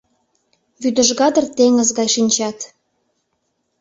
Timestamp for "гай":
1.97-2.07